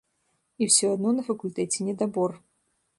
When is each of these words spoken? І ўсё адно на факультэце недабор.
І 0.61 0.69
ўсё 0.69 0.87
адно 0.95 1.13
на 1.19 1.27
факультэце 1.29 1.79
недабор. 1.91 2.31